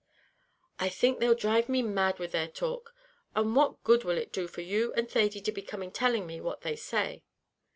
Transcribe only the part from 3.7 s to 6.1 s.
good will it do for you and Thady to be coming